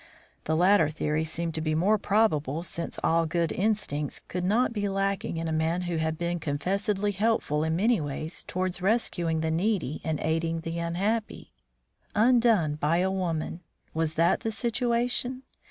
[0.45, 5.37] The latter theory seemed the more probable, since all good instincts could not be lacking
[5.37, 10.01] in a man who had been confessedly helpful in many ways towards rescuing the needy
[10.03, 11.51] and aiding the unhappy.
[12.15, 13.59] Undone by a woman!
[13.93, 15.43] Was that the situation?